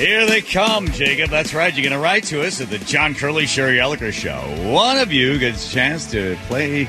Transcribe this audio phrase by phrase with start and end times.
[0.00, 1.28] Here they come, Jacob.
[1.28, 1.74] That's right.
[1.74, 4.40] You're going to write to us at the John Curley Sherry Elliker Show.
[4.72, 6.88] One of you gets a chance to play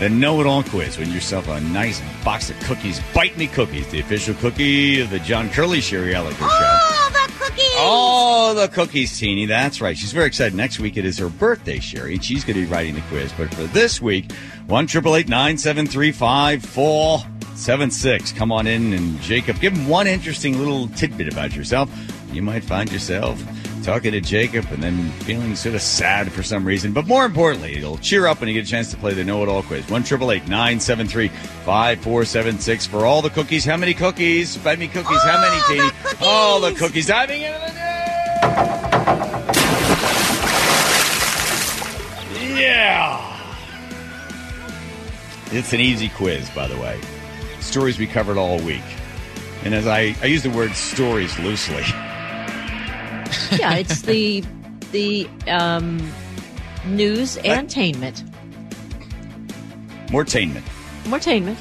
[0.00, 0.98] the Know It All quiz.
[0.98, 3.00] Win yourself a nice box of cookies.
[3.14, 6.46] Bite Me Cookies, the official cookie of the John Curley Sherry Elliker Show.
[6.50, 7.72] Oh, the cookies!
[7.76, 9.46] Oh, the cookies, Teeny.
[9.46, 9.96] That's right.
[9.96, 10.54] She's very excited.
[10.54, 13.32] Next week it is her birthday, Sherry, and she's going to be writing the quiz.
[13.32, 14.30] But for this week,
[14.66, 17.20] one triple eight nine seven three five four
[17.54, 18.32] seven six.
[18.32, 21.90] Come on in and Jacob, give him one interesting little tidbit about yourself.
[22.32, 23.42] You might find yourself
[23.82, 26.92] talking to Jacob and then feeling sort of sad for some reason.
[26.92, 29.42] But more importantly, it'll cheer up when you get a chance to play the Know
[29.42, 29.88] It All quiz.
[29.88, 31.28] One triple eight nine seven three
[31.64, 33.64] five four seven six for all the cookies.
[33.64, 34.56] How many cookies?
[34.58, 35.22] Buy me cookies.
[35.22, 36.22] How many, All the cookies.
[36.22, 37.06] All the cookies.
[37.06, 37.76] Diving into the day.
[42.60, 43.26] Yeah.
[45.52, 47.00] It's an easy quiz, by the way.
[47.60, 48.82] Stories we covered all week.
[49.64, 51.84] And as I, I use the word stories loosely.
[53.58, 54.44] yeah, it's the
[54.92, 56.12] the um,
[56.86, 58.24] news entertainment.
[60.08, 60.62] Moretainment.
[61.06, 61.58] Entertainment.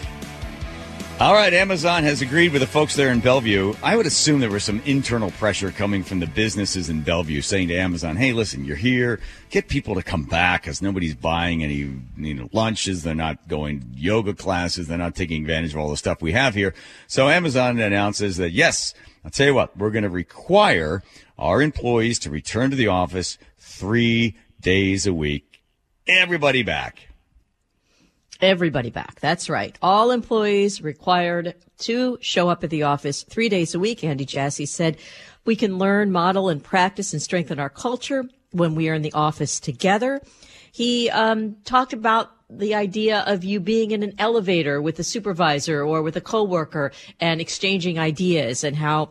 [1.20, 3.74] All right, Amazon has agreed with the folks there in Bellevue.
[3.84, 7.68] I would assume there was some internal pressure coming from the businesses in Bellevue saying
[7.68, 9.20] to Amazon, "Hey, listen, you're here.
[9.50, 13.04] Get people to come back because nobody's buying any you know lunches.
[13.04, 14.88] They're not going to yoga classes.
[14.88, 16.74] They're not taking advantage of all the stuff we have here."
[17.08, 18.94] So Amazon announces that yes,
[19.26, 21.04] I'll tell you what, we're going to require
[21.40, 25.64] our employees to return to the office three days a week.
[26.06, 27.08] Everybody back.
[28.42, 29.20] Everybody back.
[29.20, 29.78] That's right.
[29.82, 34.04] All employees required to show up at the office three days a week.
[34.04, 34.98] Andy Jassy said,
[35.46, 39.14] we can learn, model, and practice and strengthen our culture when we are in the
[39.14, 40.22] office together.
[40.72, 45.84] He um, talked about the idea of you being in an elevator with a supervisor
[45.84, 49.10] or with a coworker and exchanging ideas and how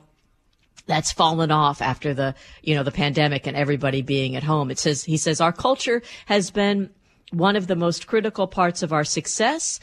[0.88, 4.72] that's fallen off after the you know the pandemic and everybody being at home.
[4.72, 6.90] It says he says our culture has been
[7.30, 9.78] one of the most critical parts of our success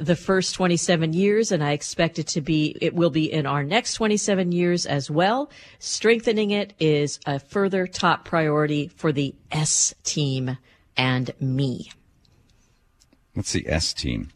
[0.00, 3.64] the first 27 years and i expect it to be it will be in our
[3.64, 5.50] next 27 years as well.
[5.78, 10.58] Strengthening it is a further top priority for the s team
[10.98, 11.90] and me.
[13.38, 14.30] What's the S team?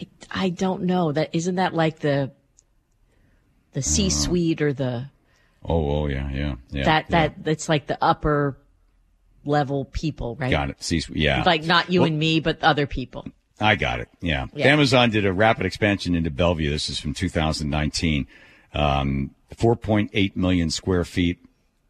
[0.00, 1.12] i, I don't know.
[1.12, 2.32] That isn't that like the
[3.72, 5.06] the c suite or the
[5.64, 6.84] Oh, oh yeah, yeah, yeah.
[6.84, 7.28] that yeah.
[7.28, 8.56] that that's like the upper
[9.44, 10.50] level people, right?
[10.50, 10.82] Got it.
[10.82, 11.42] See, yeah.
[11.44, 13.26] Like not you and me, but other people.
[13.60, 14.08] I got it.
[14.20, 14.46] Yeah.
[14.54, 14.68] Yeah.
[14.68, 16.70] Amazon did a rapid expansion into Bellevue.
[16.70, 18.26] This is from 2019.
[18.72, 21.38] Um, 4.8 million square feet.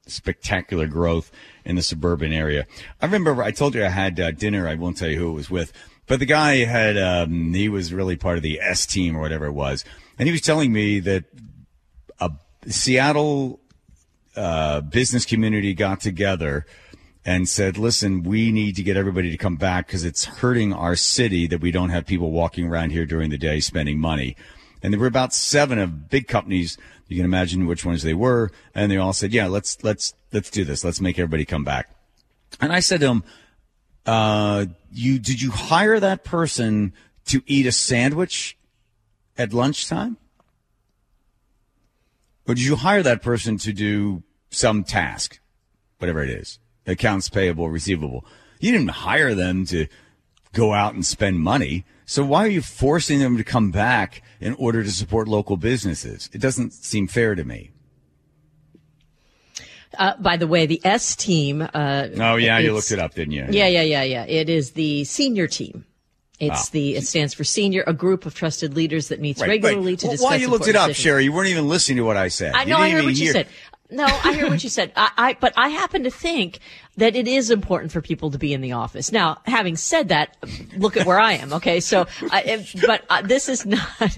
[0.06, 1.30] Spectacular growth
[1.64, 2.66] in the suburban area.
[3.00, 4.66] I remember I told you I had uh, dinner.
[4.66, 5.72] I won't tell you who it was with,
[6.08, 9.46] but the guy had, um, he was really part of the S team or whatever
[9.46, 9.84] it was.
[10.18, 11.24] And he was telling me that
[12.20, 12.30] a
[12.66, 13.60] Seattle
[14.36, 16.66] uh, business community got together
[17.24, 20.96] and said, listen, we need to get everybody to come back because it's hurting our
[20.96, 24.36] city that we don't have people walking around here during the day spending money.
[24.82, 26.78] And there were about seven of big companies.
[27.08, 28.50] You can imagine which ones they were.
[28.74, 30.82] And they all said, yeah, let's, let's, let's do this.
[30.84, 31.90] Let's make everybody come back.
[32.60, 33.24] And I said to him,
[34.06, 36.94] uh, you, did you hire that person
[37.26, 38.56] to eat a sandwich
[39.36, 40.16] at lunchtime?
[42.46, 45.38] Did you hire that person to do some task,
[45.98, 48.24] whatever it is, accounts payable, receivable?
[48.58, 49.86] You didn't hire them to
[50.52, 51.84] go out and spend money.
[52.04, 56.28] So why are you forcing them to come back in order to support local businesses?
[56.32, 57.70] It doesn't seem fair to me.
[59.96, 61.62] Uh, by the way, the S team.
[61.62, 63.46] Uh, Oh yeah, you looked it up, didn't you?
[63.50, 64.24] Yeah, yeah, yeah, yeah.
[64.24, 65.84] It is the senior team.
[66.40, 66.70] It's Ah.
[66.72, 69.98] the it stands for senior, a group of trusted leaders that meets Right, regularly right.
[70.00, 70.30] to Well, discuss.
[70.30, 71.02] Why you looked it up, decisions.
[71.04, 71.24] Sherry?
[71.24, 72.54] You weren't even listening to what I said.
[72.54, 72.78] I know.
[72.78, 73.46] I didn't heard what you hear- said.
[73.92, 74.92] No, I heard what you said.
[74.94, 76.60] I, I, but I happen to think
[76.96, 79.10] that it is important for people to be in the office.
[79.10, 80.36] Now, having said that,
[80.76, 81.52] look at where I am.
[81.54, 84.16] Okay, so, I, but uh, this is not.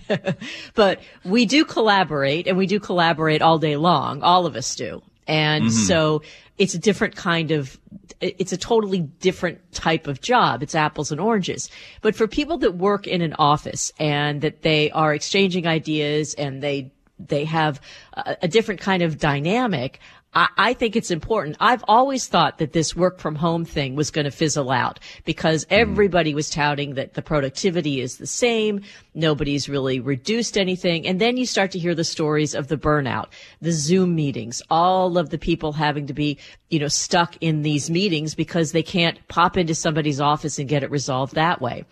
[0.75, 4.23] but we do collaborate, and we do collaborate all day long.
[4.23, 5.87] All of us do, and mm-hmm.
[5.87, 6.23] so
[6.59, 7.79] it's a different kind of.
[8.21, 10.63] It's a totally different type of job.
[10.63, 11.69] It's apples and oranges.
[12.03, 16.63] But for people that work in an office and that they are exchanging ideas and
[16.63, 17.81] they they have
[18.15, 20.01] a, a different kind of dynamic.
[20.35, 21.57] I, I think it's important.
[21.61, 25.65] I've always thought that this work from home thing was going to fizzle out because
[25.65, 25.75] hmm.
[25.75, 28.83] everybody was touting that the productivity is the same.
[29.15, 31.07] Nobody's really reduced anything.
[31.07, 33.29] And then you start to hear the stories of the burnout,
[33.61, 36.39] the Zoom meetings, all of the people having to be,
[36.71, 40.83] you know, stuck in these meetings because they can't pop into somebody's office and get
[40.83, 41.85] it resolved that way.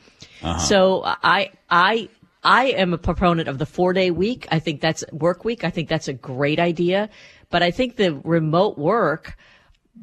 [0.43, 0.59] Uh-huh.
[0.59, 2.09] So I, I,
[2.43, 4.49] I am a proponent of the four day week.
[4.51, 5.63] I think that's work week.
[5.65, 7.11] I think that's a great idea.
[7.51, 9.37] But I think the remote work,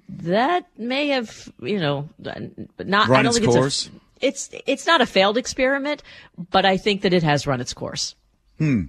[0.10, 3.90] that may have, you know, not, Run I don't its think course?
[4.22, 6.04] it's a, it's, it's not a failed experiment,
[6.52, 8.16] but I think that it has run its course.
[8.58, 8.86] Hmm.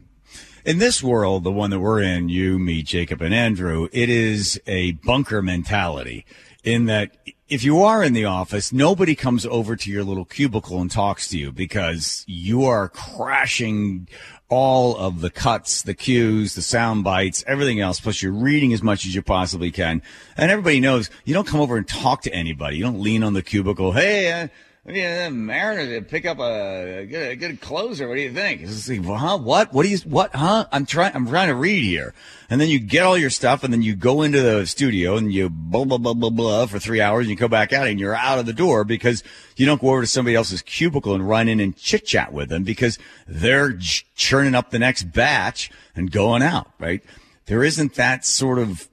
[0.64, 4.60] In this world, the one that we're in, you, me, Jacob, and Andrew, it is
[4.66, 6.26] a bunker mentality
[6.68, 7.16] in that
[7.48, 11.28] if you are in the office, nobody comes over to your little cubicle and talks
[11.28, 14.06] to you because you are crashing
[14.50, 18.00] all of the cuts, the cues, the sound bites, everything else.
[18.00, 20.02] Plus you're reading as much as you possibly can.
[20.36, 22.76] And everybody knows you don't come over and talk to anybody.
[22.76, 23.92] You don't lean on the cubicle.
[23.92, 24.50] Hey,
[24.88, 28.08] uh, yeah, Mariner to pick up a, a good, a good closer.
[28.08, 28.62] What do you think?
[28.62, 29.38] It's like, well, huh?
[29.38, 29.72] What?
[29.72, 29.98] What do you?
[29.98, 30.34] What?
[30.34, 30.66] Huh?
[30.72, 31.14] I'm trying.
[31.14, 32.14] I'm trying to read here.
[32.50, 35.32] And then you get all your stuff, and then you go into the studio and
[35.32, 38.00] you blah blah blah blah blah for three hours, and you go back out, and
[38.00, 39.22] you're out of the door because
[39.56, 42.48] you don't go over to somebody else's cubicle and run in and chit chat with
[42.48, 46.70] them because they're ch- churning up the next batch and going out.
[46.78, 47.02] Right?
[47.46, 48.88] There isn't that sort of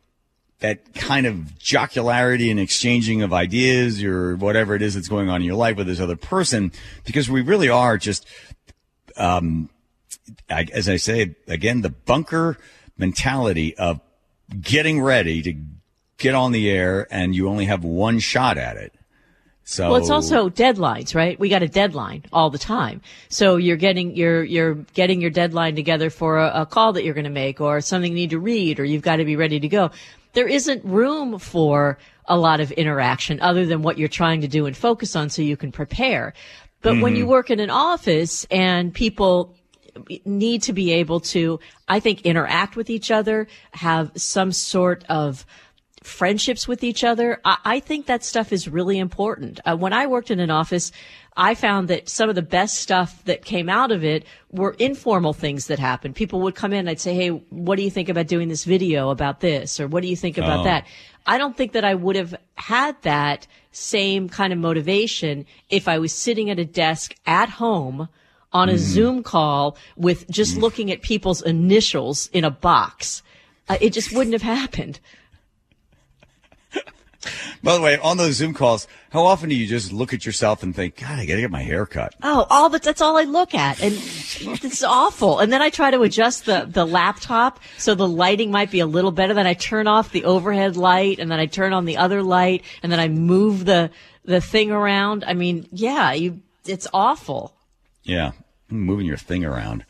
[0.59, 5.41] that kind of jocularity and exchanging of ideas or whatever it is that's going on
[5.41, 6.71] in your life with this other person
[7.03, 8.25] because we really are just
[9.17, 9.69] um
[10.49, 12.57] I, as i say again the bunker
[12.97, 13.99] mentality of
[14.61, 15.55] getting ready to
[16.17, 18.93] get on the air and you only have one shot at it
[19.67, 21.39] so Well, it's also deadlines, right?
[21.39, 23.01] We got a deadline all the time.
[23.29, 27.15] So you're getting, you're, you're getting your deadline together for a, a call that you're
[27.15, 29.59] going to make or something you need to read or you've got to be ready
[29.59, 29.89] to go.
[30.35, 31.97] There isn't room for
[32.27, 35.41] a lot of interaction other than what you're trying to do and focus on so
[35.41, 36.33] you can prepare.
[36.81, 39.55] But when you work in an office and people
[40.23, 45.45] need to be able to, I think, interact with each other, have some sort of
[46.03, 47.41] friendships with each other.
[47.43, 49.59] I, I think that stuff is really important.
[49.65, 50.91] Uh, when I worked in an office,
[51.37, 55.33] I found that some of the best stuff that came out of it were informal
[55.33, 56.15] things that happened.
[56.15, 59.09] People would come in I'd say, Hey, what do you think about doing this video
[59.09, 59.79] about this?
[59.79, 60.63] Or what do you think about Oh.
[60.63, 60.85] that?
[61.27, 65.97] I don't think that I would have had that same kind of motivation if I
[65.99, 68.07] was sitting at a desk at home
[68.53, 73.21] on a Zoom call with just looking at people's initials in a box.
[73.67, 74.99] Uh, it just wouldn't have happened.
[77.63, 80.63] By the way on those zoom calls how often do you just look at yourself
[80.63, 83.23] and think god i gotta get my hair cut Oh, all that, that's all I
[83.23, 83.81] look at.
[83.81, 85.39] And it's awful.
[85.39, 88.85] And then I try to adjust the, the laptop so the lighting might be a
[88.87, 89.33] little better.
[89.33, 92.63] Then I turn off the overhead light and then I turn on the other light
[92.81, 93.91] and then I move the,
[94.23, 95.23] the thing around.
[95.25, 97.53] I mean, yeah, you, it's awful.
[98.03, 98.31] yeah
[98.69, 99.85] moving your thing around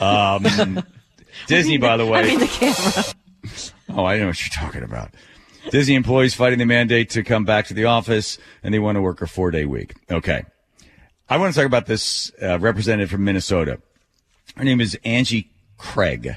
[0.00, 0.82] um
[1.46, 3.04] disney by the way I mean, the camera.
[3.96, 5.10] Oh, I know what you're talking about.
[5.70, 9.02] Disney employees fighting the mandate to come back to the office and they want to
[9.02, 9.94] work a four day week.
[10.10, 10.44] Okay.
[11.28, 13.80] I want to talk about this uh, representative from Minnesota.
[14.56, 16.36] Her name is Angie Craig.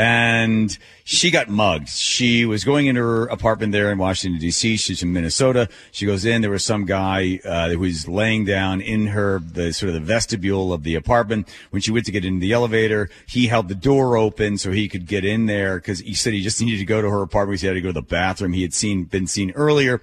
[0.00, 1.90] And she got mugged.
[1.90, 4.78] She was going into her apartment there in Washington D.C.
[4.78, 5.68] She's in Minnesota.
[5.90, 6.40] She goes in.
[6.40, 10.00] There was some guy uh, who was laying down in her the sort of the
[10.00, 11.48] vestibule of the apartment.
[11.68, 14.88] When she went to get into the elevator, he held the door open so he
[14.88, 17.60] could get in there because he said he just needed to go to her apartment.
[17.60, 18.54] He had to go to the bathroom.
[18.54, 20.00] He had seen been seen earlier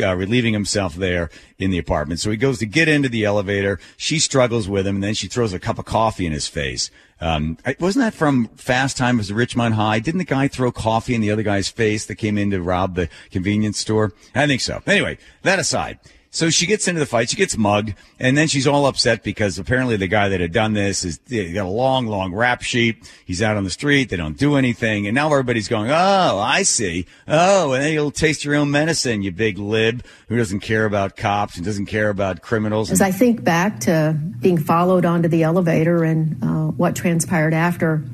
[0.00, 2.20] uh, relieving himself there in the apartment.
[2.20, 3.78] So he goes to get into the elevator.
[3.96, 6.90] She struggles with him, and then she throws a cup of coffee in his face.
[7.20, 9.98] Um, wasn't that from Fast Times at Ridgemont High?
[9.98, 12.94] Didn't the guy throw coffee in the other guy's face that came in to rob
[12.94, 14.12] the convenience store?
[14.34, 14.82] I think so.
[14.86, 15.98] Anyway, that aside.
[16.30, 17.30] So she gets into the fight.
[17.30, 20.74] She gets mugged, and then she's all upset because apparently the guy that had done
[20.74, 23.10] this is got a long, long rap sheet.
[23.24, 24.10] He's out on the street.
[24.10, 27.06] They don't do anything, and now everybody's going, "Oh, I see.
[27.26, 31.16] Oh, and then you'll taste your own medicine, you big lib who doesn't care about
[31.16, 35.44] cops and doesn't care about criminals." As I think back to being followed onto the
[35.44, 38.04] elevator and uh, what transpired after,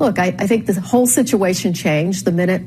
[0.00, 2.62] look, I, I think the whole situation changed the minute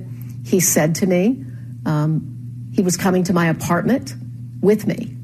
[0.45, 1.43] he said to me
[1.85, 4.13] um, he was coming to my apartment
[4.63, 5.15] with me.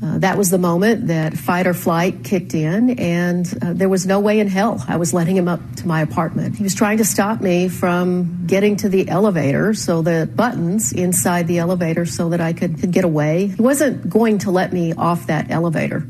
[0.00, 4.06] Uh, that was the moment that fight or flight kicked in, and uh, there was
[4.06, 6.56] no way in hell I was letting him up to my apartment.
[6.56, 11.48] He was trying to stop me from getting to the elevator, so the buttons inside
[11.48, 13.48] the elevator, so that I could, could get away.
[13.48, 16.06] He wasn't going to let me off that elevator.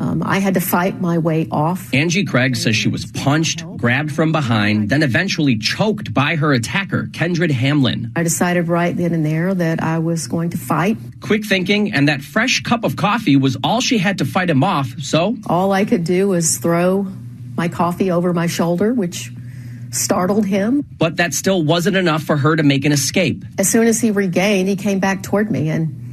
[0.00, 1.92] Um, I had to fight my way off.
[1.92, 7.08] Angie Craig says she was punched, grabbed from behind, then eventually choked by her attacker,
[7.10, 8.12] Kendrid Hamlin.
[8.14, 10.96] I decided right then and there that I was going to fight.
[11.20, 14.62] Quick thinking, and that fresh cup of coffee was all she had to fight him
[14.62, 17.06] off, so All I could do was throw
[17.56, 19.32] my coffee over my shoulder, which
[19.90, 20.84] startled him.
[20.98, 23.44] but that still wasn't enough for her to make an escape.
[23.58, 26.07] As soon as he regained, he came back toward me and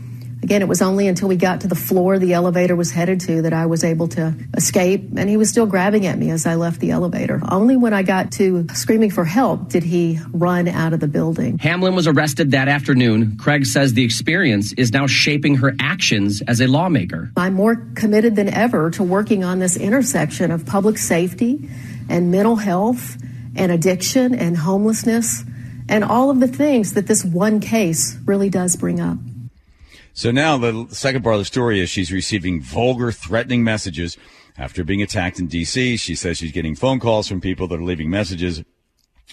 [0.46, 3.42] Again, it was only until we got to the floor the elevator was headed to
[3.42, 6.54] that I was able to escape, and he was still grabbing at me as I
[6.54, 7.42] left the elevator.
[7.50, 11.58] Only when I got to screaming for help did he run out of the building.
[11.58, 13.38] Hamlin was arrested that afternoon.
[13.38, 17.32] Craig says the experience is now shaping her actions as a lawmaker.
[17.36, 21.68] I'm more committed than ever to working on this intersection of public safety
[22.08, 23.18] and mental health
[23.56, 25.44] and addiction and homelessness
[25.90, 29.18] and all of the things that this one case really does bring up.
[30.16, 34.18] So now the second part of the story is she's receiving vulgar, threatening messages
[34.58, 35.98] after being attacked in D.C.
[35.98, 38.64] She says she's getting phone calls from people that are leaving messages.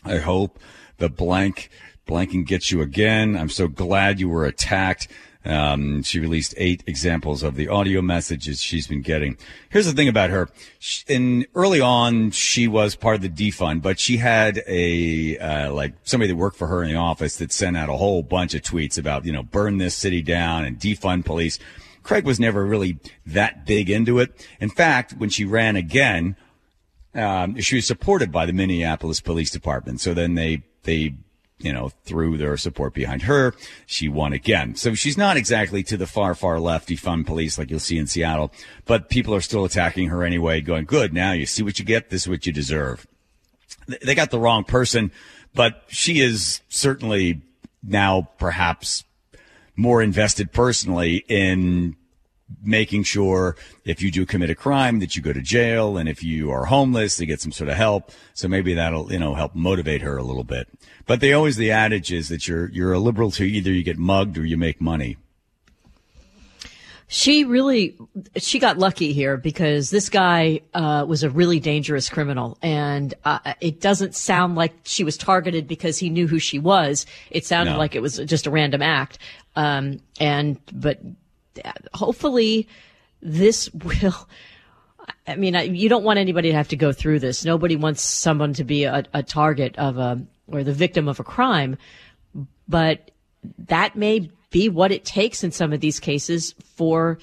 [0.04, 0.58] I hope
[0.98, 1.70] the blank
[2.04, 3.36] blanking gets you again.
[3.36, 5.06] I'm so glad you were attacked.
[5.44, 9.36] Um, she released eight examples of the audio messages she's been getting.
[9.70, 10.48] Here's the thing about her.
[11.08, 15.94] In early on, she was part of the defund, but she had a, uh, like
[16.04, 18.62] somebody that worked for her in the office that sent out a whole bunch of
[18.62, 21.58] tweets about, you know, burn this city down and defund police.
[22.02, 24.46] Craig was never really that big into it.
[24.60, 26.36] In fact, when she ran again,
[27.14, 30.00] um, she was supported by the Minneapolis Police Department.
[30.00, 31.14] So then they, they
[31.62, 33.54] you know, threw their support behind her.
[33.86, 34.74] She won again.
[34.74, 38.06] So she's not exactly to the far, far left defund police like you'll see in
[38.06, 38.52] Seattle,
[38.84, 42.10] but people are still attacking her anyway, going, good, now you see what you get.
[42.10, 43.06] This is what you deserve.
[44.02, 45.12] They got the wrong person,
[45.54, 47.42] but she is certainly
[47.82, 49.04] now perhaps
[49.76, 51.96] more invested personally in
[52.62, 56.22] making sure if you do commit a crime that you go to jail and if
[56.22, 58.10] you are homeless to get some sort of help.
[58.34, 60.68] So maybe that'll, you know, help motivate her a little bit.
[61.06, 63.98] But they always, the adage is that you're, you're a liberal to either you get
[63.98, 65.16] mugged or you make money.
[67.08, 67.94] She really,
[68.36, 73.52] she got lucky here because this guy uh, was a really dangerous criminal, and uh,
[73.60, 77.04] it doesn't sound like she was targeted because he knew who she was.
[77.30, 77.78] It sounded No.
[77.78, 79.18] like it was just a random act.
[79.56, 81.00] Um, and but
[81.94, 82.68] hopefully,
[83.20, 84.28] this will.
[85.26, 87.44] I mean, you don't want anybody to have to go through this.
[87.44, 91.24] Nobody wants someone to be a, a target of a or the victim of a
[91.24, 91.76] crime,
[92.68, 93.10] but
[93.58, 97.18] that may be what it takes in some of these cases for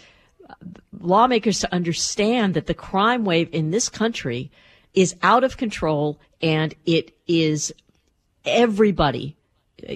[0.99, 4.51] lawmakers to understand that the crime wave in this country
[4.93, 7.71] is out of control and it is
[8.45, 9.37] everybody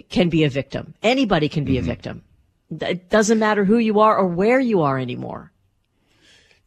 [0.10, 0.94] can be a victim.
[1.02, 1.90] Anybody can be a mm-hmm.
[1.90, 2.24] victim.
[2.70, 5.52] It doesn't matter who you are or where you are anymore.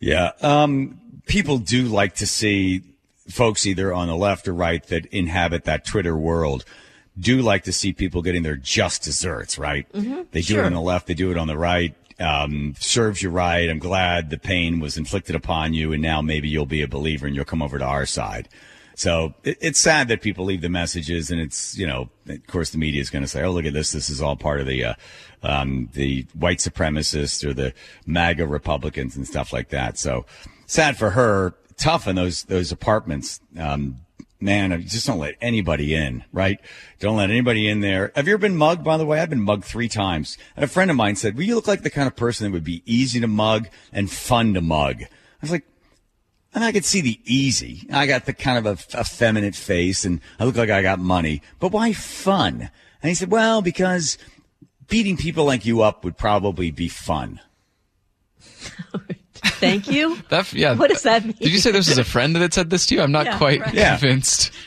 [0.00, 0.32] Yeah.
[0.42, 2.82] Um, people do like to see
[3.28, 6.64] folks either on the left or right that inhabit that Twitter world
[7.18, 9.86] do like to see people getting their just desserts, right?
[9.92, 10.40] They do Mm-hmm.
[10.40, 10.62] Sure.
[10.62, 11.94] it on the left, they do it on the right.
[12.18, 13.68] Um, serves you right.
[13.68, 17.26] I'm glad the pain was inflicted upon you, and now maybe you'll be a believer
[17.26, 18.48] and you'll come over to our side.
[18.94, 22.70] So it, it's sad that people leave the messages, and it's you know, of course,
[22.70, 23.92] the media is going to say, "Oh, look at this.
[23.92, 24.94] This is all part of the uh,
[25.46, 27.72] um, the white supremacists or the
[28.04, 30.26] MAGA Republicans and stuff like that." So
[30.66, 31.54] sad for her.
[31.76, 33.40] Tough in those those apartments.
[33.58, 34.00] Um,
[34.40, 36.60] man, just don't let anybody in, right?
[37.00, 38.12] Don't let anybody in there.
[38.14, 39.20] Have you ever been mugged, by the way?
[39.20, 40.36] I've been mugged three times.
[40.54, 42.52] And a friend of mine said, well, you look like the kind of person that
[42.52, 45.02] would be easy to mug and fun to mug.
[45.02, 45.08] I
[45.40, 45.66] was like,
[46.54, 47.86] and I could see the easy.
[47.92, 51.42] I got the kind of a effeminate face and I look like I got money,
[51.58, 52.70] but why fun?
[53.02, 54.16] And he said, well, because
[54.88, 57.40] beating people like you up would probably be fun.
[59.34, 60.16] Thank you.
[60.28, 60.74] That, yeah.
[60.74, 61.34] What does that mean?
[61.38, 63.00] Did you say this was a friend that said this to you?
[63.02, 63.74] I'm not Yeah, quite right.
[63.74, 63.96] Yeah.
[63.98, 64.50] convinced.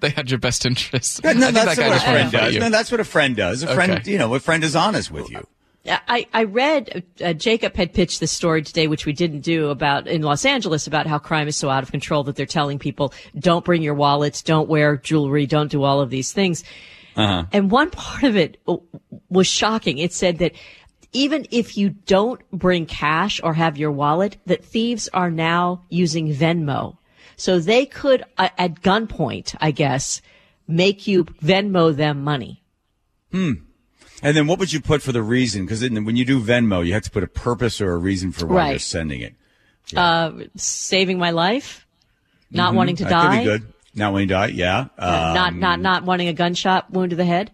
[0.00, 1.22] They had your best interests.
[1.22, 2.56] No, I that's that guy what a friend does.
[2.56, 3.62] No, that's what a friend does.
[3.62, 5.46] A friend, you know, a friend is honest with you.
[5.86, 10.06] I, I read uh, Jacob had pitched this story today, which we didn't do about
[10.06, 13.12] in Los Angeles about how crime is so out of control that they're telling people
[13.38, 16.64] don't bring your wallets, don't wear jewelry, don't do all of these things.
[17.18, 18.60] And one part of it
[19.28, 19.98] was shocking.
[19.98, 20.52] It said that
[21.12, 26.32] even if you don't bring cash or have your wallet, that thieves are now using
[26.32, 26.98] Venmo.
[27.36, 30.20] So they could, uh, at gunpoint, I guess,
[30.66, 32.62] make you Venmo them money.
[33.32, 33.52] Hmm.
[34.22, 35.64] And then what would you put for the reason?
[35.64, 38.46] Because when you do Venmo, you have to put a purpose or a reason for
[38.46, 38.70] why Right.
[38.70, 39.34] you're sending it.
[39.96, 41.86] Uh, saving my life,
[42.50, 43.36] not wanting to That die.
[43.36, 43.72] could be good.
[43.98, 44.86] Not wanting to die, yeah.
[44.96, 47.50] Uh, not not not wanting a gunshot wound to the head.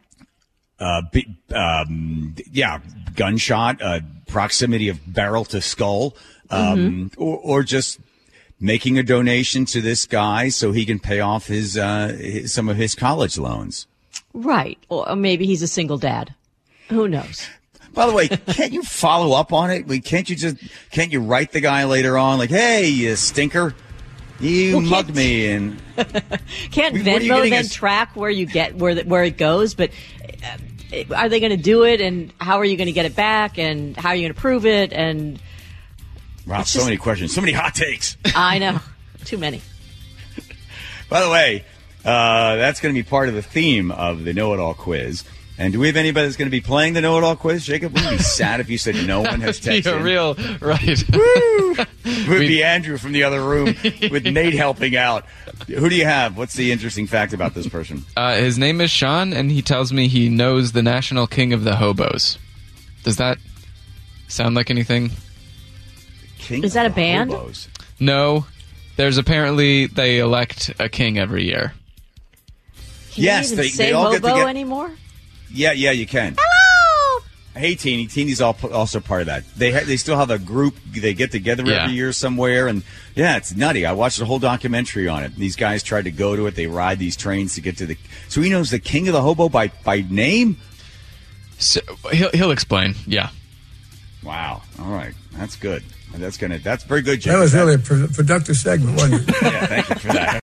[0.78, 2.80] Uh, be, um, yeah,
[3.14, 6.16] gunshot, uh, proximity of barrel to skull,
[6.50, 8.00] um, or, or just
[8.60, 12.68] making a donation to this guy so he can pay off his, uh, his some
[12.68, 13.86] of his college loans.
[14.32, 16.34] Right, or maybe he's a single dad.
[16.88, 17.48] Who knows?
[17.94, 19.84] By the way, can't you follow up on it?
[20.04, 20.56] Can't you just
[20.90, 23.74] can't you write the guy later on like, "Hey, you stinker,
[24.44, 25.78] you Well, mugged me," and
[26.70, 29.74] Can't Venmo then us- track where you get where the, where it goes?
[29.74, 29.90] But
[30.92, 33.16] uh, are they going to do it, and how are you going to get it
[33.16, 34.92] back, and how are you going to prove it?
[34.92, 35.40] And
[36.46, 38.16] Wow, so just- many questions, so many hot takes.
[38.34, 38.78] I know
[39.24, 39.60] too many.
[41.08, 41.64] By the way,
[42.04, 45.24] uh, that's going to be part of the theme of the Know It All quiz.
[45.56, 47.64] And do we have anybody that's going to be playing the Know It All quiz,
[47.64, 47.92] Jacob?
[47.92, 50.00] Wouldn't it be sad if you said no one has Be texted?
[50.00, 50.82] a real right.
[52.04, 53.66] It would be Andrew from the other room
[54.10, 55.24] with Nate helping out.
[55.68, 56.36] Who do you have?
[56.36, 58.04] What's the interesting fact about this person?
[58.16, 61.62] Uh, his name is Sean, and he tells me he knows the national king of
[61.62, 62.36] the hobos.
[63.04, 63.38] Does that
[64.26, 65.12] sound like anything?
[66.38, 67.30] King Is that a band?
[67.30, 67.68] Hobos.
[68.00, 68.46] No.
[68.96, 71.74] There's apparently they elect a king every year.
[73.12, 74.90] Can you Yes, even they- say they all get hobo together- anymore.
[75.54, 76.34] Yeah, yeah, you can.
[76.38, 77.24] Hello.
[77.56, 78.08] Hey, Teeny.
[78.08, 79.44] Teeny's all, also part of that.
[79.56, 80.74] They ha- they still have a group.
[80.92, 81.84] They get together Yeah.
[81.84, 82.82] every year somewhere, and
[83.14, 83.86] yeah, it's nutty.
[83.86, 85.36] I watched a whole documentary on it.
[85.36, 86.56] These guys tried to go to it.
[86.56, 87.96] They ride these trains to get to the.
[88.28, 90.56] So he knows the king of the hobo by by name.
[91.58, 91.80] So
[92.10, 92.96] he'll he'll explain.
[93.06, 93.28] Yeah.
[94.24, 94.62] Wow.
[94.80, 95.84] All right, that's good.
[96.16, 96.58] That's gonna.
[96.58, 97.18] That's very good.
[97.20, 97.40] That Jacob.
[97.40, 99.34] was really a pro- productive segment, wasn't it?
[99.42, 100.40] Yeah, thank you for that.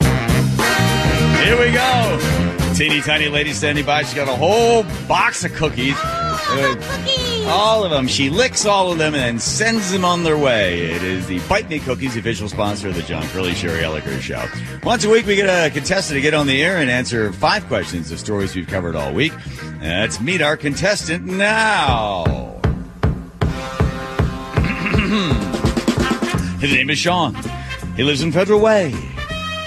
[1.44, 2.33] Here we go.
[2.74, 4.02] Teeny tiny lady standing by.
[4.02, 5.94] She's got a whole box of cookies.
[5.96, 8.08] Uh, all of them.
[8.08, 10.90] She licks all of them and sends them on their way.
[10.90, 14.44] It is the Bite Me Cookies, official sponsor of the John Curley Sherry Elliker Show.
[14.82, 17.64] Once a week, we get a contestant to get on the air and answer five
[17.68, 19.32] questions of stories we've covered all week.
[19.80, 22.24] Let's meet our contestant now.
[26.58, 27.36] His name is Sean.
[27.94, 28.92] He lives in Federal Way.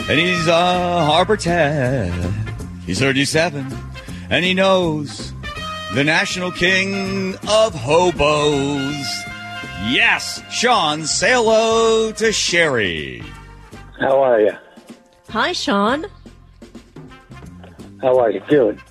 [0.09, 2.46] And he's a harbor tat.
[2.88, 3.72] He's 37.
[4.29, 5.34] And he knows
[5.94, 9.06] the national king of hobos.
[9.89, 13.22] Yes, Sean, say hello to Sherry.
[14.00, 14.51] How are you?
[15.29, 16.08] Hi, Sean.
[18.01, 18.82] How are you doing?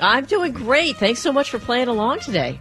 [0.00, 0.96] I'm doing great.
[0.96, 2.60] Thanks so much for playing along today.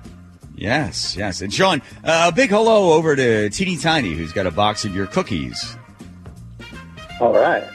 [0.56, 1.42] Yes, yes.
[1.42, 4.96] And Sean, uh, a big hello over to Teeny Tiny, who's got a box of
[4.96, 5.78] your cookies.
[7.20, 7.68] All right.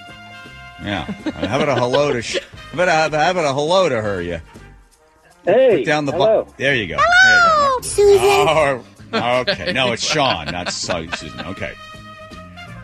[0.85, 1.05] Yeah.
[1.05, 2.39] How about a hello to Sh-
[2.73, 4.21] how about a, how about a hello to her?
[4.21, 4.41] Yeah.
[5.45, 5.79] Hey.
[5.79, 6.45] put down the hello.
[6.45, 6.97] bu- There you go.
[6.99, 8.85] Hello, Susan.
[9.13, 9.73] Oh, okay.
[9.73, 11.31] No, it's Sean, not Susan.
[11.41, 11.73] Okay.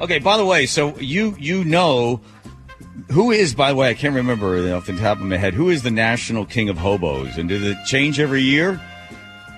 [0.00, 0.18] Okay.
[0.18, 2.20] By the way, so you you know
[3.10, 3.54] who is?
[3.54, 5.54] By the way, I can't remember off the top of my head.
[5.54, 7.36] Who is the national king of hobos?
[7.36, 8.80] And does it change every year?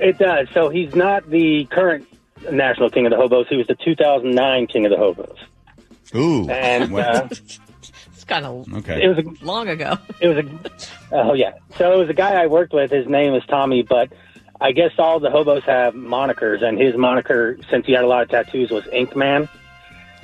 [0.01, 0.49] It does.
[0.55, 2.09] So he's not the current
[2.51, 3.47] national king of the hobos.
[3.49, 5.39] He was the 2009 king of the hobos.
[6.15, 6.49] Ooh.
[6.49, 7.29] And uh,
[8.23, 9.03] It's kind of okay.
[9.03, 9.99] it was a long ago.
[10.21, 10.49] it was a
[11.11, 11.55] oh yeah.
[11.77, 12.93] So it was a guy I worked with.
[12.93, 14.13] His name is Tommy, but
[14.61, 18.23] I guess all the hobos have monikers, and his moniker, since he had a lot
[18.23, 19.49] of tattoos, was Ink Man.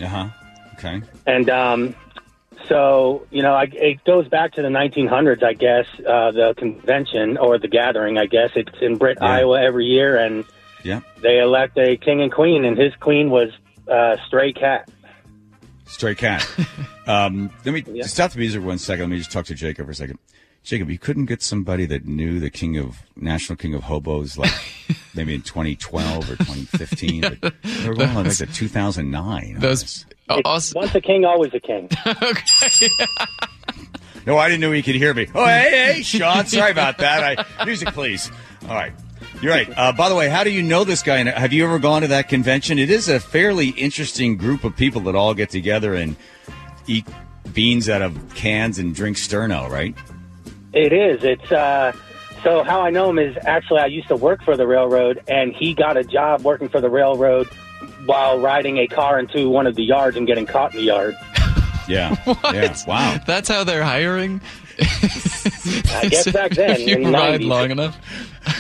[0.01, 0.29] Uh huh.
[0.75, 1.03] Okay.
[1.27, 1.97] And um,
[2.69, 7.37] so, you know, I, it goes back to the 1900s, I guess, uh, the convention
[7.37, 8.51] or the gathering, I guess.
[8.55, 9.27] It's in Britt, Yeah.
[9.27, 10.45] Iowa every year, and
[10.85, 11.01] Yeah.
[11.21, 13.51] they elect a king and queen, and his queen was
[13.91, 14.89] uh, Stray Cat.
[15.89, 16.47] Stray cat.
[17.07, 18.05] um, let me Yeah.
[18.07, 19.05] stop the music one second.
[19.05, 20.19] Let me just talk to Jacob for a second.
[20.65, 24.53] Jacob, you couldn't get somebody that knew the king of national king of hobos like
[25.15, 27.39] maybe in 2012 or 2015.
[27.41, 29.57] but they were going like the 2009.
[29.61, 30.07] Those this.
[30.31, 31.89] It's also, Once a king, always a king.
[34.27, 35.27] No, I didn't know he could hear me.
[35.35, 36.45] Oh, hey, hey, Sean.
[36.45, 37.39] Sorry about that.
[37.59, 38.31] I, music, please.
[38.69, 38.93] All right.
[39.41, 39.69] You're right.
[39.77, 41.19] Uh, by the way, how do you know this guy?
[41.19, 42.79] And Have you ever gone to that convention?
[42.79, 46.17] It is a fairly interesting group of people that all get together and
[46.87, 47.07] eat
[47.53, 49.95] beans out of cans and drink Sterno, right?
[50.73, 51.23] It is.
[51.23, 51.93] It's uh,
[52.43, 55.55] so how I know him is actually I used to work for the railroad, and
[55.55, 57.47] he got a job working for the railroad
[58.07, 61.17] while riding a car into one of the yards and getting caught in the yard.
[61.89, 62.15] Yeah.
[62.53, 62.77] Yeah.
[62.87, 63.19] Wow.
[63.27, 64.43] that's how they're hiring.
[64.79, 67.47] I guess back then, if you in the ride 90s.
[67.49, 67.99] long enough.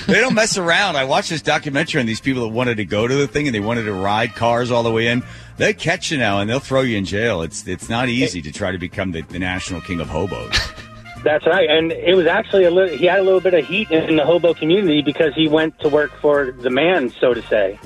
[0.06, 0.96] They don't mess around.
[0.96, 3.54] I watched this documentary on these people that wanted to go to the thing and
[3.54, 5.22] they wanted to ride cars all the way in.
[5.56, 7.42] They catch you now and they'll throw you in jail.
[7.42, 10.54] It's it's not easy to try to become the, the national king of hobos.
[11.24, 12.96] That's right, and it was actually a little.
[12.96, 15.88] He had a little bit of heat in the hobo community because he went to
[15.88, 17.78] work for the man, so to say.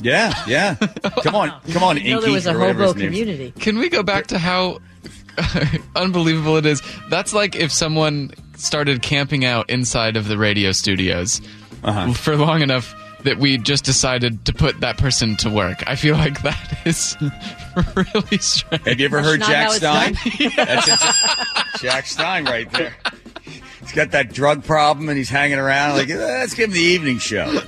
[0.00, 0.74] Yeah, yeah.
[1.22, 3.52] Come on, come on, You know Inky, there was a hobo his name community.
[3.58, 4.80] Can we go back to how
[5.96, 6.82] unbelievable it is?
[7.08, 11.40] That's like if someone started camping out inside of the radio studios
[11.82, 12.12] Uh-huh.
[12.14, 15.82] for long enough that we just decided to put that person to work.
[15.86, 17.16] I feel like that is
[17.96, 18.84] really strange.
[18.86, 20.14] Have you ever heard Jack Stein?
[20.56, 21.00] That's it.
[21.80, 22.94] Jack Stein right there.
[23.80, 26.80] He's got that drug problem and he's hanging around like, "Eh, let's give him the
[26.80, 27.60] evening show.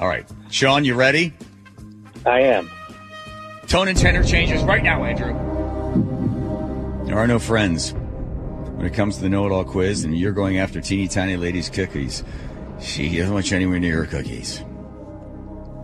[0.00, 0.26] All right.
[0.50, 1.32] Sean, you ready?
[2.26, 2.70] I am.
[3.68, 5.32] Tone and tenor changes right now, Andrew.
[7.06, 7.94] There are no friends.
[8.84, 12.22] When it comes to the know-it-all quiz, and you're going after teeny tiny ladies' cookies.
[12.82, 14.62] She doesn't want you anywhere near her cookies.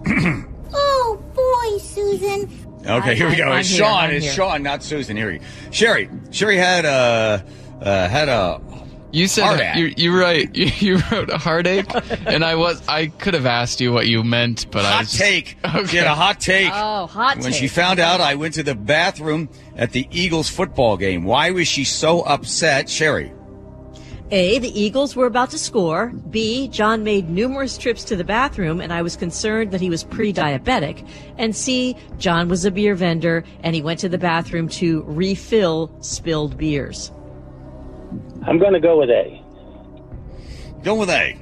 [0.72, 2.48] Oh boy, Susan.
[2.86, 3.44] Okay, I- here we go.
[3.48, 3.96] I'm It's here, Sean.
[4.04, 4.34] I'm It's here.
[4.34, 5.16] Sean, not Susan.
[5.16, 5.44] Here we go.
[5.72, 6.08] Sherry.
[6.30, 7.44] Sherry had a
[7.80, 8.60] uh, had a
[9.12, 10.48] You said you you right.
[10.56, 11.90] You, you wrote a heartache,
[12.26, 15.10] and I was I could have asked you what you meant, but I hot was
[15.10, 15.56] just, take.
[15.64, 15.96] She Okay.
[15.98, 16.70] had a hot take.
[16.72, 20.96] Oh, hot when she found out I went to the bathroom at the Eagles football
[20.96, 21.24] game.
[21.24, 23.32] Why was she so upset, Sherry?
[24.32, 26.12] A, the Eagles were about to score.
[26.30, 30.04] B, John made numerous trips to the bathroom and I was concerned that he was
[30.04, 31.04] pre-diabetic.
[31.36, 35.90] And C, John was a beer vendor and he went to the bathroom to refill
[36.00, 37.10] spilled beers.
[38.46, 39.42] I'm going to go with A.
[40.82, 41.38] Go with A.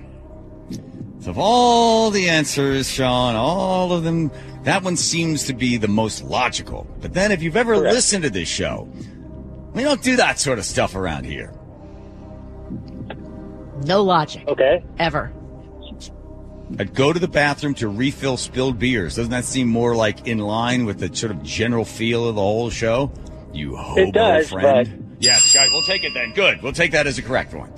[1.21, 4.31] So of all the answers, Sean, all of them,
[4.65, 6.87] that one seems to be the most logical.
[7.01, 7.95] But then if you've ever Correct.
[7.95, 8.89] listened to this show,
[9.75, 11.53] we don't do that sort of stuff around here.
[13.85, 14.47] No logic.
[14.49, 14.85] Okay.
[14.99, 15.33] Ever.
[16.79, 19.17] I'd go to the bathroom to refill spilled beers.
[19.17, 22.41] Doesn't that seem more like in line with the sort of general feel of the
[22.41, 23.11] whole show?
[23.53, 25.08] You hobo does, friend.
[25.21, 26.33] Yes, guys, we'll take it then.
[26.33, 26.63] Good.
[26.63, 27.73] We'll take that as a correct one.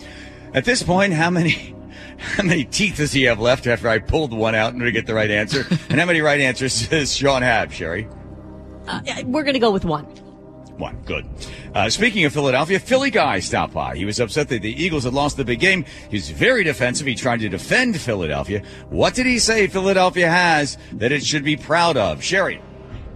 [0.52, 1.74] At this point, how many
[2.18, 4.92] how many teeth does he have left after I pulled one out in order to
[4.92, 5.66] get the right answer?
[5.88, 8.08] and how many right answers does Sean have, Sherry?
[8.86, 10.04] Uh, we're going to go with one.
[10.76, 10.96] One.
[11.04, 11.26] Good.
[11.74, 13.96] Uh, speaking of Philadelphia, Philly guy stopped by.
[13.96, 15.84] He was upset that the Eagles had lost the big game.
[16.08, 17.06] He was very defensive.
[17.06, 18.62] He tried to defend Philadelphia.
[18.88, 22.24] What did he say Philadelphia has that it should be proud of?
[22.24, 22.62] Sherry.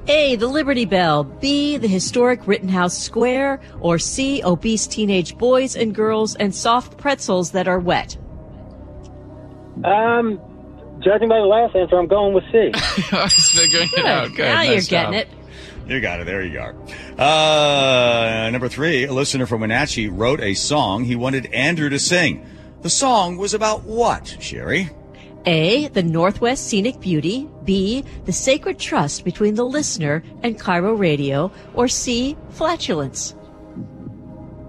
[0.07, 1.25] A, the Liberty Bell.
[1.25, 3.61] B, the historic Rittenhouse Square.
[3.81, 8.17] Or C, obese teenage boys and girls and soft pretzels that are wet.
[9.83, 10.40] Um,
[11.01, 12.71] judging by the last answer, I'm going with C.
[13.12, 14.29] I was figuring it out.
[14.35, 14.45] Good.
[14.45, 15.12] now nice you're job.
[15.12, 15.29] getting it.
[15.87, 16.25] You got it.
[16.25, 16.75] There you are.
[17.19, 22.47] Uh, number three, a listener from Wenatchee wrote a song he wanted Andrew to sing.
[22.83, 24.90] The song was about what, Sherry?
[25.46, 27.48] A, the Northwest Scenic Beauty.
[27.64, 31.50] B, the sacred trust between the listener and KIRO Radio.
[31.74, 33.35] Or C, flatulence.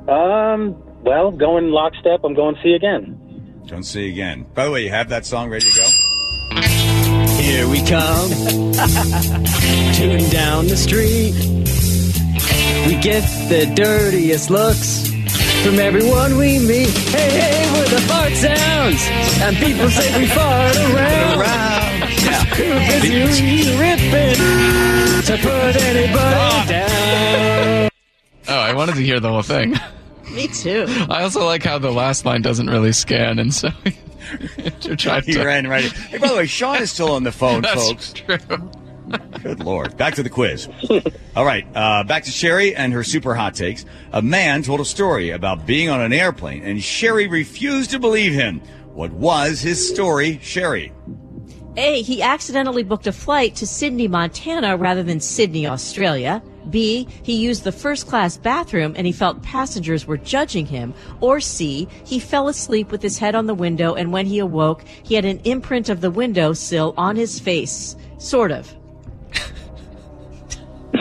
[0.08, 3.22] Um, well, going lockstep, I'm going C again.
[3.68, 4.46] Don't see again.
[4.54, 5.88] By the way, you have that song ready to go?
[7.42, 8.30] Here we come,
[9.94, 11.34] tune down the street.
[12.88, 15.15] We get the dirtiest looks
[15.66, 16.90] from everyone we meet.
[16.90, 19.02] Hey, hey, we're the fart sounds,
[19.42, 21.42] and people say we fart around.
[22.56, 24.36] Cause you ripping
[25.26, 27.90] to put anybody down.
[28.48, 29.76] Oh, I wanted to hear the whole thing.
[30.32, 30.86] Me too.
[31.10, 33.70] I also like how the last line doesn't really scan, and so
[34.82, 35.44] you're trying He to.
[35.46, 35.86] ran right.
[35.86, 35.92] in.
[35.92, 38.14] Hey, by the way, Sean is still on the phone, That's folks.
[38.14, 38.38] true.
[39.44, 39.98] Good lord.
[39.98, 40.68] Back to the quiz.
[41.36, 41.66] All right.
[41.76, 43.86] Uh, back to Sherry and her super hot takes.
[44.12, 48.34] A man told a story about being on an airplane, and Sherry refused to believe
[48.34, 48.62] him.
[48.94, 50.94] What was his story, Sherry?
[51.78, 56.42] A, he accidentally booked a flight to Sydney, Montana rather than Sydney, Australia.
[56.70, 60.94] B, he used the first class bathroom and he felt passengers were judging him.
[61.20, 64.84] Or C, he fell asleep with his head on the window and when he awoke,
[65.04, 67.96] he had an imprint of the window sill on his face.
[68.18, 68.74] Sort of.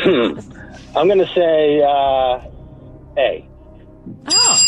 [0.04, 2.40] I'm going to say uh,
[3.18, 3.48] A.
[4.28, 4.62] Oh,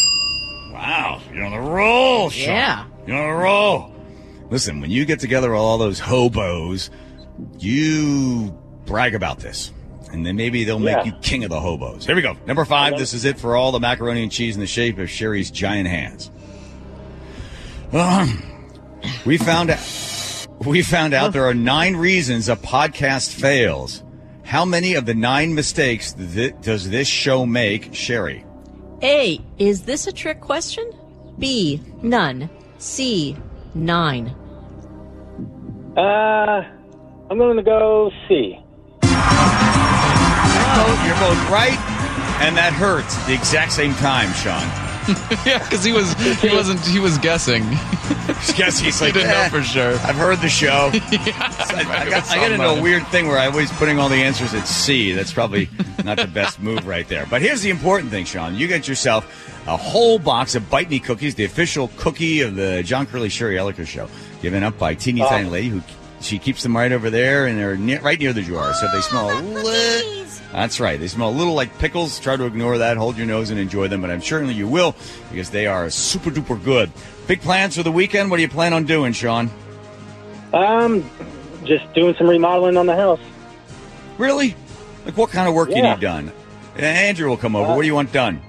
[0.73, 2.45] Wow, you're on the roll, Sean.
[2.55, 2.87] Yeah.
[3.07, 3.93] You're on the roll.
[4.51, 6.91] Listen, when you get together with all those hobos,
[7.59, 9.73] you brag about this.
[10.13, 11.05] And then maybe they'll make Yeah.
[11.05, 12.07] you king of the hobos.
[12.07, 12.37] Here we go.
[12.47, 12.97] Number five.
[12.99, 15.89] This is it for all the macaroni and cheese in the shape of Sherry's giant
[15.89, 16.31] hands.
[17.93, 18.43] Um,
[19.25, 20.47] we found out.
[20.61, 24.03] We found out there are nine reasons a podcast fails.
[24.47, 28.45] How many of the nine mistakes th- does this show make, Sherry?
[29.03, 30.89] A, is this a trick question?
[31.37, 32.49] B, none.
[32.79, 33.37] C,
[33.75, 34.29] nine.
[35.97, 36.63] Uh,
[37.29, 38.57] I'm going to go C.
[39.03, 39.11] both,
[41.05, 41.77] you're both right,
[42.41, 44.63] and that hurts the exact same time, Sean.
[45.45, 47.65] yeah, because he was he wasn't he was guessing.
[48.57, 49.93] Guess he's he like, didn't "Eh, know for sure.
[50.05, 50.91] I've heard the show.
[50.95, 54.17] I, I got, I got into a weird thing where I was putting all the
[54.17, 55.13] answers at C.
[55.13, 55.69] That's probably
[56.05, 57.27] not the best move right there.
[57.29, 58.55] But here's the important thing, Sean.
[58.55, 59.25] You get yourself
[59.67, 63.57] a whole box of Bite Me cookies, the official cookie of the John Curley Sherry
[63.57, 64.09] Elliker show,
[64.43, 65.29] given up by teeny Oh.
[65.29, 65.83] tiny lady who
[66.21, 69.01] she keeps them right over there and they're ne- right near the jar, so they
[69.01, 70.25] smell a little.
[70.53, 70.99] That's right.
[70.99, 72.19] They smell a little like pickles.
[72.21, 72.97] Try to ignore that.
[72.97, 74.95] Hold your nose and enjoy them, but I'm sure you will
[75.31, 76.91] because they are super duper good.
[77.27, 78.31] Big plans for the weekend.
[78.31, 79.51] What do you plan on doing, Sean?
[80.53, 81.09] Um,
[81.65, 83.21] just doing some remodeling on the house.
[84.19, 84.55] Really?
[85.05, 86.33] Like what kind of work you need done?
[86.77, 87.75] Andrew will come over.
[87.75, 88.41] what do you want done?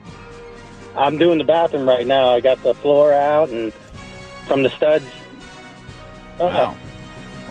[0.96, 2.30] I'm doing the bathroom right now.
[2.30, 3.72] I got the floor out and
[4.48, 5.06] from the studs.
[6.40, 6.78] Uh, Wow.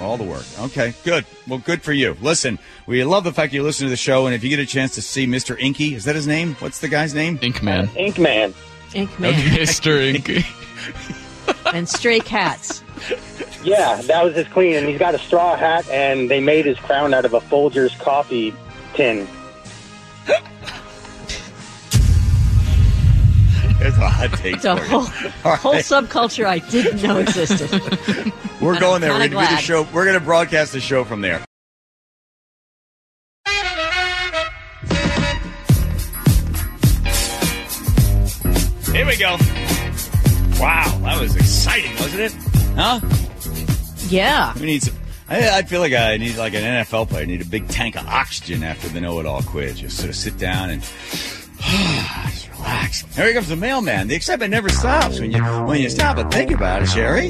[0.00, 0.44] All the work.
[0.60, 1.24] Okay, good.
[1.48, 2.16] Well, good for you.
[2.20, 4.66] Listen, we love the fact you listen to the show, and if you get a
[4.66, 5.58] chance to see Mr.
[5.58, 6.54] Inky, is that his name?
[6.56, 7.38] What's the guy's name?
[7.38, 7.94] Inkman.
[7.96, 8.52] Ink Man.
[8.96, 10.02] Ink Man Mr.
[10.02, 10.44] Ink.
[11.74, 12.82] and stray cats.
[13.62, 16.78] Yeah, that was his clean, and he's got a straw hat, and they made his
[16.78, 18.54] crown out of a Folgers coffee
[18.94, 19.28] tin.
[23.78, 25.00] There's a hot take It's a for whole,
[25.44, 25.58] All right.
[25.60, 27.70] whole subculture I didn't know existed.
[28.60, 29.12] We're And going there.
[29.12, 29.82] I'm We're going to do the show.
[29.92, 31.45] We're going to broadcast the show from there.
[38.96, 39.36] Here we go.
[40.58, 42.32] Wow, that was exciting, wasn't it?
[42.76, 43.00] Huh?
[44.08, 44.54] Yeah.
[44.58, 44.94] We need some.
[45.28, 47.24] I, I feel like I need like an NFL player.
[47.24, 49.80] I need a big tank of oxygen after the know-it-all quiz.
[49.80, 50.82] Just sort of sit down and
[51.60, 53.02] just relax.
[53.14, 54.08] Here comes the mailman.
[54.08, 57.28] The excitement never stops when you when you stop and think about it, Sherry.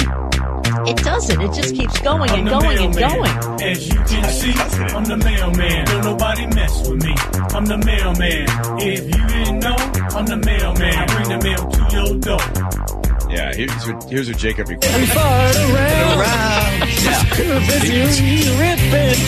[0.88, 1.40] It doesn't.
[1.40, 3.61] It just keeps going and going and going.
[3.61, 4.52] As you can see,
[4.94, 5.85] I'm the mailman.
[5.87, 7.12] Don't nobody mess with me.
[7.57, 8.46] I'm the mailman.
[8.81, 9.76] If you didn't know,
[10.16, 10.94] I'm the mailman.
[10.94, 12.40] I bring the mail to your door.
[13.31, 15.09] Yeah, here's what, here's what Jacob And requested.
[15.11, 16.88] fart around.
[17.05, 17.22] Yeah.
[17.38, 19.20] If you ripping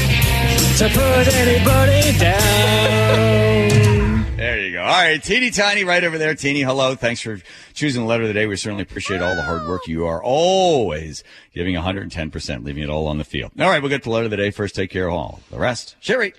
[0.78, 4.24] to put anybody down.
[4.36, 4.80] There you go.
[4.82, 6.34] All right, teeny tiny right over there.
[6.34, 6.94] Teeny, hello.
[6.94, 7.38] Thanks for
[7.74, 8.46] choosing the letter of the day.
[8.46, 11.22] We certainly appreciate all the hard work you are always
[11.52, 13.52] giving 110%, leaving it all on the field.
[13.60, 14.50] All right, we'll get to the letter of the day.
[14.52, 15.96] First, take care of all the rest.
[16.00, 16.32] Sherry.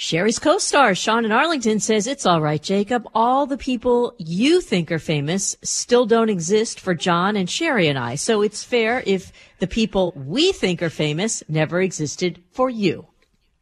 [0.00, 3.08] Sherry's co-star, Sean in Arlington, says it's all right, Jacob.
[3.16, 7.98] All the people you think are famous still don't exist for John and Sherry and
[7.98, 8.14] I.
[8.14, 13.08] So it's fair if the people we think are famous never existed for you.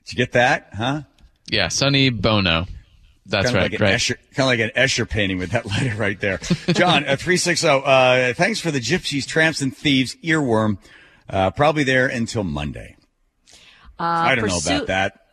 [0.04, 0.68] Did you get that?
[0.74, 1.02] Huh?
[1.50, 2.66] Yeah, Sonny Bono.
[3.24, 3.70] That's kind of right.
[3.72, 3.94] like an right.
[3.94, 6.36] Escher, kind of like an Escher painting with that letter right there.
[6.74, 10.76] John, uh, 360, uh, thanks for the Gypsies, Tramps, and Thieves earworm.
[11.30, 12.94] Uh, probably there until Monday.
[13.98, 15.25] Uh, I don't know about that.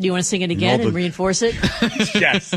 [0.00, 1.54] Do you want to sing it again No, and reinforce it?
[2.14, 2.54] yes.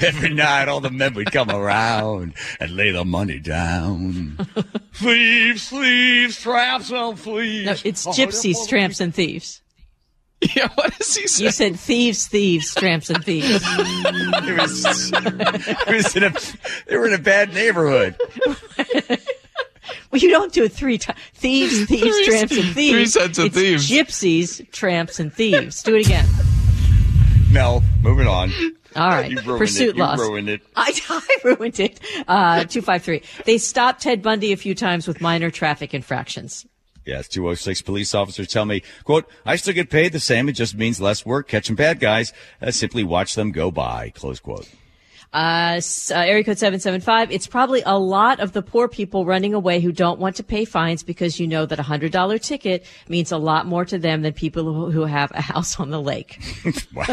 [0.00, 4.36] Every night all the men would come around and lay the money down.
[4.92, 7.64] thieves, thieves, traps, and thieves.
[7.66, 9.62] No, it's gypsies, tramps, and thieves.
[10.56, 11.44] Yeah, what does he say?
[11.44, 13.62] You said thieves, thieves, tramps, and thieves.
[13.62, 16.32] It was, it was in a,
[16.86, 18.16] they were in a bad neighborhood.
[20.10, 21.18] Well, you don't do it three times.
[21.34, 22.92] Thieves, thieves, Three- tramps, and thieves.
[22.94, 23.88] three sets of It's thieves.
[23.90, 25.82] Gypsies, tramps, and thieves.
[25.82, 26.26] Do it again.
[27.52, 28.52] No, moving on.
[28.96, 29.30] All right.
[29.30, 29.96] You ruined Pursuit it.
[29.96, 30.62] You ruined it.
[30.76, 32.00] I, I ruined it.
[32.28, 33.22] Uh, 253.
[33.44, 36.66] They stopped Ted Bundy a few times with minor traffic infractions.
[37.06, 40.48] Yes, 206 police officers tell me, quote, I still get paid the same.
[40.48, 42.32] It just means less work catching bad guys.
[42.60, 44.68] Uh, simply watch them go by, close quote.
[45.32, 47.30] Uh, uh, area code 775.
[47.30, 50.64] It's probably a lot of the poor people running away who don't want to pay
[50.64, 54.22] fines because you know that a hundred dollar ticket means a lot more to them
[54.22, 56.40] than people who, who have a house on the lake.
[56.92, 57.04] Wow.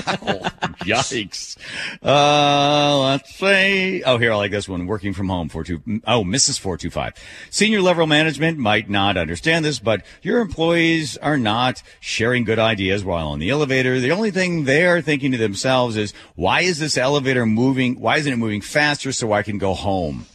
[0.81, 1.57] Yikes.
[2.01, 4.87] Uh, let's say, oh, here, I like this one.
[4.87, 5.81] Working from home, four two.
[6.07, 6.59] Oh, Mrs.
[6.59, 7.13] 425.
[7.51, 13.03] Senior level management might not understand this, but your employees are not sharing good ideas
[13.03, 13.99] while on the elevator.
[13.99, 17.99] The only thing they are thinking to themselves is, why is this elevator moving?
[18.07, 20.27] Why isn't it moving faster so I can go home?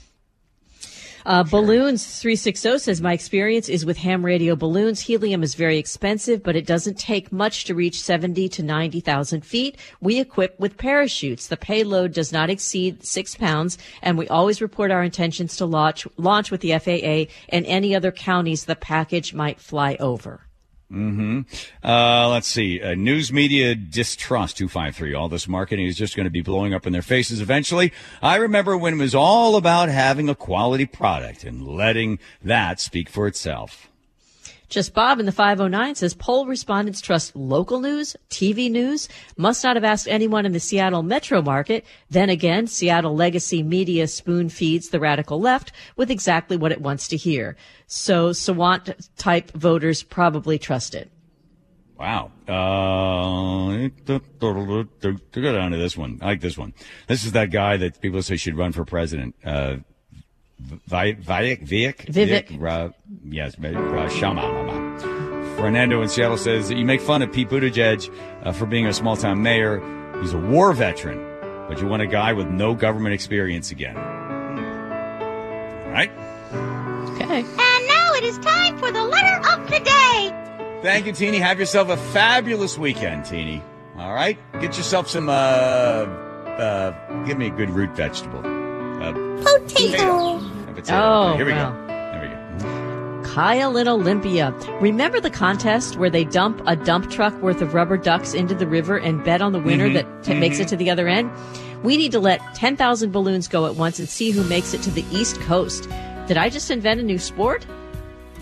[1.25, 5.01] Uh, balloons 360 says my experience is with ham radio balloons.
[5.01, 9.79] Helium is very expensive, but it doesn't take much to reach 70 to 90,000 feet.
[10.03, 11.47] We equip with parachutes.
[11.47, 16.07] The payload does not exceed six pounds, and we always report our intentions to launch,
[16.19, 20.47] launch with the FAA and any other counties the package might fly over.
[20.93, 21.41] Mm-hmm.
[21.83, 22.81] Uh, let's see.
[22.83, 25.15] Uh, news media distrust 253.
[25.15, 27.93] All this marketing is just going to be blowing up in their faces eventually.
[28.21, 33.09] I remember when it was all about having a quality product and letting that speak
[33.09, 33.91] for itself.
[34.73, 39.07] Just Bob in the 509 says poll respondents trust local news, TV news,
[39.37, 41.85] must not have asked anyone in the Seattle metro market.
[42.09, 47.07] Then again, Seattle legacy media spoon feeds the radical left with exactly what it wants
[47.09, 47.55] to hear.
[47.87, 51.13] So Sawant type voters probably trust it.
[51.99, 52.31] Wow.
[52.49, 56.19] Uh, go down to this one.
[56.23, 56.73] I like this one.
[57.09, 59.35] This is that guy that people say should run for president.
[59.45, 59.77] Uh,
[60.87, 62.57] Vi- Vivek, Vivek, Vivek.
[62.61, 62.91] Ra-
[63.25, 64.43] yes, uh, Shama.
[64.43, 64.99] Mama.
[65.57, 68.11] Fernando in Seattle says that you make fun of Pete Buttigieg
[68.43, 69.81] uh, for being a small town mayor.
[70.21, 71.19] He's a war veteran,
[71.69, 73.97] but you want a guy with no government experience again.
[73.97, 76.11] All right.
[77.15, 77.41] Okay.
[77.41, 80.79] And now it is time for the letter of the day.
[80.83, 81.39] Thank you, Teeny.
[81.39, 83.63] Have yourself a fabulous weekend, Teeny.
[83.99, 84.37] All right.
[84.55, 88.41] Get yourself some uh, uh, give me a good root vegetable.
[88.41, 90.39] Uh, Potato.
[90.73, 90.99] A potato.
[90.99, 91.71] Oh, Here we wow.
[91.71, 91.87] go.
[91.87, 92.63] There we
[93.25, 93.31] go.
[93.35, 94.51] Kyle in Olympia.
[94.81, 98.67] Remember the contest where they dump a dump truck worth of rubber ducks into the
[98.67, 99.95] river and bet on the winner Mhm.
[99.95, 101.31] that t- makes it to the other end?
[101.83, 104.91] We need to let 10,000 balloons go at once and see who makes it to
[104.91, 105.89] the East Coast.
[106.29, 107.65] Did I just invent a new sport?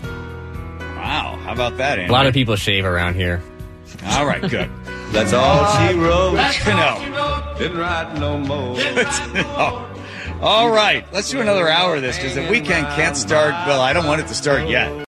[0.03, 1.39] Wow.
[1.43, 2.09] How about that, Andy?
[2.09, 3.41] A lot of people shave around here.
[4.11, 4.69] All right, good.
[5.11, 6.35] That's all she wrote.
[6.35, 7.55] That's to know.
[7.57, 8.77] Didn't write no more.
[9.57, 9.87] Oh.
[10.41, 13.51] All right, let's do another hour of this because the weekend can't start.
[13.67, 15.05] Well, I don't want it to start yet.